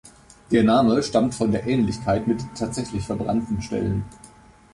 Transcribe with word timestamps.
Der 0.51 0.63
Name 0.63 1.03
stammt 1.03 1.35
von 1.35 1.51
der 1.51 1.67
Ähnlichkeit 1.67 2.25
mit 2.27 2.41
tatsächlich 2.55 3.05
verbrannten 3.05 3.61
Stellen. 3.61 4.03